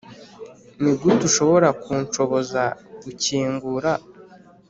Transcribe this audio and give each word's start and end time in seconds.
nigute 0.81 1.23
ushobora 1.29 1.67
kunshoboza 1.81 2.63
gukingura. 3.03 3.91